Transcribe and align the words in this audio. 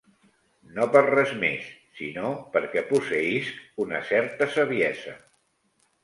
No 0.75 0.85
per 0.93 1.01
res 1.07 1.33
més, 1.41 1.65
sinó 1.99 2.31
perquè 2.55 2.83
posseeïsc 2.91 3.83
una 3.85 4.01
certa 4.13 4.49
saviesa. 4.55 5.13